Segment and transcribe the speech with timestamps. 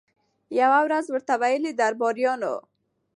[0.59, 2.53] یوه ورځ ورته ویله درباریانو